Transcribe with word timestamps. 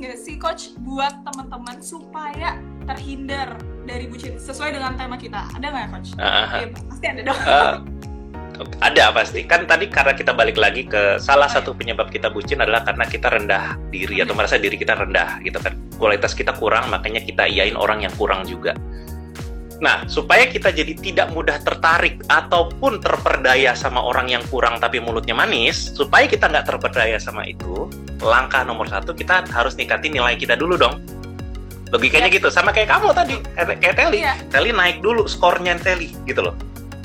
nggak 0.00 0.16
sih 0.16 0.34
coach 0.40 0.72
buat 0.80 1.12
teman-teman 1.28 1.78
supaya 1.84 2.56
terhindar 2.88 3.54
dari 3.84 4.08
bucin? 4.08 4.40
Sesuai 4.40 4.72
dengan 4.72 4.96
tema 4.96 5.20
kita? 5.20 5.44
Ada 5.54 5.66
nggak 5.68 5.88
coach? 5.92 6.10
Uh, 6.16 6.48
Iya, 6.64 6.66
pasti 6.88 7.06
ada 7.06 7.20
dong. 7.22 7.38
uh, 7.44 7.74
ada 8.80 9.04
pasti. 9.12 9.40
Kan 9.44 9.68
tadi 9.68 9.86
karena 9.92 10.16
kita 10.16 10.32
balik 10.32 10.56
lagi 10.56 10.88
ke 10.88 11.20
salah 11.20 11.46
Oh, 11.46 11.54
satu 11.60 11.70
penyebab 11.76 12.08
kita 12.08 12.32
bucin 12.32 12.64
adalah 12.64 12.82
karena 12.82 13.04
kita 13.04 13.28
rendah 13.28 13.76
diri 13.92 14.24
atau 14.24 14.32
merasa 14.32 14.56
diri 14.56 14.80
kita 14.80 14.96
rendah 14.96 15.44
gitu 15.44 15.60
kan. 15.60 15.76
Kualitas 16.00 16.32
kita 16.32 16.56
kurang 16.56 16.88
makanya 16.88 17.20
kita 17.20 17.44
iyain 17.44 17.76
orang 17.76 18.02
yang 18.08 18.14
kurang 18.16 18.48
juga. 18.48 18.72
Nah 19.80 20.04
supaya 20.12 20.44
kita 20.44 20.72
jadi 20.76 20.92
tidak 20.92 21.32
mudah 21.32 21.56
tertarik 21.64 22.20
ataupun 22.28 23.00
terperdaya 23.00 23.72
sama 23.72 24.04
orang 24.04 24.28
yang 24.28 24.44
kurang 24.52 24.76
tapi 24.76 25.00
mulutnya 25.00 25.32
manis 25.32 25.96
supaya 25.96 26.28
kita 26.28 26.52
nggak 26.52 26.68
terperdaya 26.68 27.16
sama 27.16 27.48
itu 27.48 27.88
langkah 28.20 28.62
nomor 28.64 28.86
satu 28.86 29.16
kita 29.16 29.44
harus 29.50 29.74
ningkatin 29.76 30.12
nilai 30.12 30.36
kita 30.36 30.54
dulu 30.56 30.76
dong 30.76 31.00
logikanya 31.90 32.30
gitu 32.30 32.46
sama 32.52 32.70
kayak 32.70 32.92
kamu 32.92 33.10
tadi 33.10 33.34
kayak 33.58 33.82
kayak 33.82 33.94
Teli 33.98 34.18
Iya. 34.22 34.34
Teli 34.52 34.70
naik 34.70 35.02
dulu 35.02 35.26
skornya 35.26 35.74
Teli 35.80 36.14
gitu 36.28 36.46
loh 36.46 36.54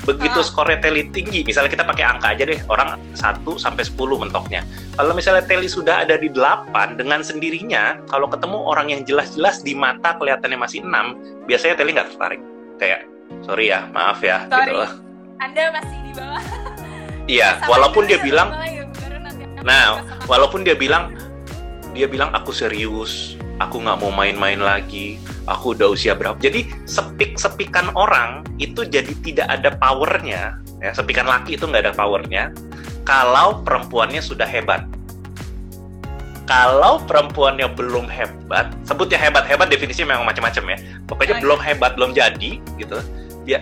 begitu 0.06 0.38
Ah. 0.38 0.46
skornya 0.46 0.78
Teli 0.78 1.10
tinggi, 1.10 1.42
misalnya 1.42 1.66
kita 1.66 1.82
pakai 1.82 2.06
angka 2.06 2.30
aja 2.30 2.46
deh, 2.46 2.62
orang 2.70 2.94
1 3.18 3.58
sampai 3.58 3.82
10 3.82 4.14
mentoknya. 4.22 4.62
Kalau 4.94 5.10
misalnya 5.18 5.42
Teli 5.42 5.66
sudah 5.66 6.06
ada 6.06 6.14
di 6.14 6.30
8 6.30 6.94
dengan 6.94 7.26
sendirinya, 7.26 7.98
kalau 8.06 8.30
ketemu 8.30 8.54
orang 8.54 8.86
yang 8.94 9.02
jelas-jelas 9.02 9.66
di 9.66 9.74
mata 9.74 10.14
kelihatannya 10.14 10.62
masih 10.62 10.86
6, 10.86 11.18
biasanya 11.50 11.74
Teli 11.74 11.90
nggak 11.98 12.14
tertarik. 12.14 12.38
Kayak, 12.78 13.02
sorry 13.42 13.74
ya, 13.74 13.90
maaf 13.90 14.22
ya. 14.22 14.46
Sorry. 14.46 14.70
Gitu 14.70 14.78
loh. 14.78 14.90
Anda 15.42 15.62
masih 15.74 15.98
di 15.98 16.12
bawah. 16.14 16.42
Iya, 17.26 17.48
walaupun 17.74 18.02
dia 18.06 18.22
ya, 18.22 18.22
bilang, 18.22 18.48
akan 18.54 18.75
nah, 19.66 20.00
walaupun 20.30 20.62
dia 20.62 20.78
bilang, 20.78 21.12
dia 21.90 22.06
bilang 22.06 22.30
aku 22.30 22.54
serius, 22.54 23.34
aku 23.58 23.82
nggak 23.82 23.98
mau 23.98 24.14
main-main 24.14 24.62
lagi, 24.62 25.18
aku 25.50 25.74
udah 25.74 25.92
usia 25.92 26.14
berapa. 26.14 26.38
Jadi 26.38 26.70
sepik-sepikan 26.86 27.90
orang 27.98 28.46
itu 28.62 28.86
jadi 28.86 29.10
tidak 29.26 29.50
ada 29.50 29.74
powernya, 29.74 30.56
ya 30.78 30.90
sepikan 30.94 31.26
laki 31.26 31.58
itu 31.58 31.66
nggak 31.66 31.90
ada 31.90 31.94
powernya. 31.98 32.54
Kalau 33.02 33.62
perempuannya 33.62 34.22
sudah 34.22 34.46
hebat. 34.46 34.86
Kalau 36.46 37.02
perempuannya 37.02 37.66
belum 37.74 38.06
hebat, 38.06 38.70
sebutnya 38.86 39.18
hebat-hebat 39.18 39.66
definisinya 39.66 40.14
memang 40.14 40.30
macam-macam 40.30 40.78
ya. 40.78 40.78
Pokoknya 41.10 41.34
Oh, 41.38 41.42
belum 41.42 41.58
hebat, 41.58 41.98
belum 41.98 42.14
jadi 42.14 42.62
gitu. 42.78 43.02
Ya 43.50 43.58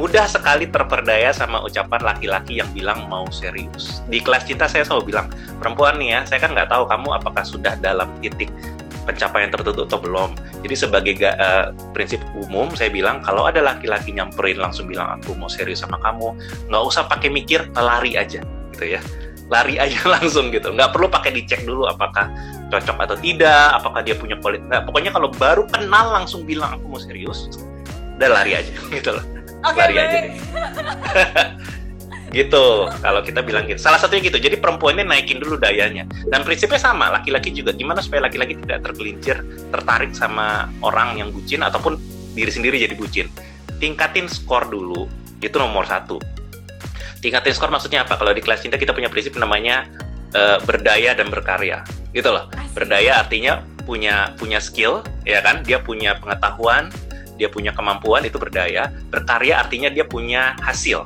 mudah 0.00 0.24
sekali 0.24 0.64
terperdaya 0.68 1.34
sama 1.36 1.60
ucapan 1.60 2.00
laki-laki 2.00 2.60
yang 2.60 2.70
bilang 2.72 3.04
mau 3.12 3.28
serius. 3.28 4.00
Di 4.08 4.24
kelas 4.24 4.48
cinta 4.48 4.64
saya 4.64 4.88
selalu 4.88 5.12
bilang, 5.12 5.28
perempuan 5.60 6.00
nih 6.00 6.16
ya, 6.16 6.20
saya 6.24 6.40
kan 6.40 6.56
nggak 6.56 6.72
tahu 6.72 6.88
kamu 6.88 7.08
apakah 7.20 7.44
sudah 7.44 7.76
dalam 7.76 8.08
titik 8.24 8.48
pencapaian 9.04 9.50
tertentu 9.50 9.84
atau 9.84 9.98
belum. 10.00 10.38
Jadi 10.62 10.74
sebagai 10.78 11.12
ga- 11.18 11.36
eh, 11.36 11.66
prinsip 11.92 12.22
umum 12.38 12.72
saya 12.72 12.88
bilang 12.88 13.20
kalau 13.20 13.44
ada 13.44 13.60
laki-laki 13.60 14.14
nyamperin 14.14 14.62
langsung 14.62 14.86
bilang 14.86 15.18
aku 15.18 15.34
mau 15.36 15.50
serius 15.50 15.82
sama 15.82 15.98
kamu, 16.00 16.32
nggak 16.70 16.82
usah 16.86 17.04
pakai 17.10 17.28
mikir, 17.28 17.66
lari 17.76 18.16
aja 18.16 18.40
gitu 18.72 18.84
ya. 18.96 19.00
Lari 19.50 19.76
aja 19.76 19.98
langsung 20.16 20.48
gitu, 20.54 20.72
nggak 20.72 20.94
perlu 20.94 21.10
pakai 21.10 21.36
dicek 21.36 21.66
dulu 21.68 21.84
apakah 21.90 22.30
cocok 22.72 22.96
atau 23.04 23.16
tidak, 23.20 23.76
apakah 23.76 24.00
dia 24.00 24.16
punya 24.16 24.38
kualitas. 24.40 24.64
Nggak, 24.70 24.82
pokoknya 24.88 25.10
kalau 25.12 25.28
baru 25.34 25.62
kenal 25.68 26.14
langsung 26.14 26.46
bilang 26.48 26.78
aku 26.78 26.86
mau 26.88 27.00
serius, 27.02 27.50
udah 28.16 28.28
lari 28.30 28.56
aja 28.56 28.72
gitu 28.96 29.12
loh 29.18 29.31
Oke, 29.62 29.78
lari 29.78 29.94
aja 29.94 30.06
baik. 30.10 30.22
deh. 30.26 30.32
gitu 32.32 32.88
kalau 33.04 33.20
kita 33.20 33.44
bilang 33.44 33.68
gitu. 33.68 33.78
Salah 33.78 34.00
satunya 34.00 34.32
gitu 34.32 34.40
jadi 34.40 34.56
perempuannya 34.56 35.04
naikin 35.04 35.38
dulu 35.38 35.60
dayanya. 35.60 36.08
Dan 36.32 36.42
prinsipnya 36.42 36.80
sama 36.80 37.12
laki-laki 37.12 37.52
juga. 37.52 37.76
Gimana 37.76 38.00
supaya 38.00 38.26
laki-laki 38.26 38.58
tidak 38.64 38.82
tergelincir 38.88 39.44
tertarik 39.68 40.16
sama 40.16 40.72
orang 40.80 41.20
yang 41.20 41.28
bucin 41.30 41.60
ataupun 41.60 42.00
diri 42.32 42.50
sendiri 42.50 42.80
jadi 42.80 42.96
bucin? 42.96 43.28
Tingkatin 43.78 44.26
skor 44.26 44.66
dulu 44.72 45.06
itu 45.44 45.56
nomor 45.60 45.84
satu. 45.84 46.18
Tingkatin 47.20 47.52
skor 47.54 47.70
maksudnya 47.70 48.02
apa? 48.02 48.18
Kalau 48.18 48.32
di 48.34 48.42
kelas 48.42 48.64
cinta 48.64 48.80
kita 48.80 48.96
punya 48.96 49.12
prinsip 49.12 49.36
namanya 49.36 49.86
eh, 50.32 50.58
berdaya 50.64 51.12
dan 51.12 51.28
berkarya. 51.28 51.84
Gitu 52.16 52.32
loh. 52.32 52.48
Berdaya 52.72 53.22
artinya 53.22 53.60
punya 53.84 54.32
punya 54.40 54.58
skill 54.58 55.04
ya 55.28 55.44
kan? 55.44 55.60
Dia 55.62 55.84
punya 55.84 56.16
pengetahuan 56.16 56.88
dia 57.36 57.48
punya 57.48 57.72
kemampuan 57.72 58.24
itu 58.24 58.36
berdaya. 58.36 58.90
Berkarya 59.12 59.62
artinya 59.62 59.88
dia 59.88 60.04
punya 60.06 60.56
hasil. 60.60 61.04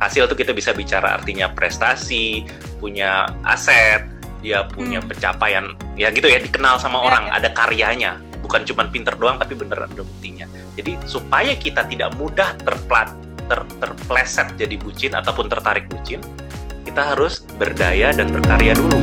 Hasil 0.00 0.26
itu 0.26 0.34
kita 0.34 0.52
bisa 0.52 0.74
bicara 0.74 1.16
artinya 1.16 1.48
prestasi 1.52 2.44
punya 2.82 3.30
aset 3.46 4.04
dia 4.44 4.68
punya 4.68 5.00
Hmm. 5.00 5.08
pencapaian. 5.08 5.64
Ya 5.96 6.12
gitu 6.12 6.28
ya 6.28 6.36
dikenal 6.36 6.76
sama 6.76 7.00
Ya, 7.00 7.04
orang 7.08 7.24
ya. 7.28 7.32
ada 7.40 7.48
karyanya. 7.56 8.12
Bukan 8.44 8.68
cuma 8.68 8.84
pinter 8.92 9.16
doang 9.16 9.40
tapi 9.40 9.56
beneran 9.56 9.88
ada 9.88 10.04
buktinya. 10.04 10.44
Jadi 10.76 11.00
supaya 11.08 11.56
kita 11.56 11.88
tidak 11.88 12.12
mudah 12.20 12.52
terplat 12.60 13.08
ter, 13.48 13.60
terpleset 13.80 14.48
jadi 14.56 14.76
bucin 14.80 15.12
ataupun 15.12 15.48
tertarik 15.48 15.88
bucin 15.88 16.20
kita 16.84 17.16
harus 17.16 17.44
berdaya 17.56 18.12
dan 18.12 18.28
berkarya 18.30 18.76
dulu 18.76 19.00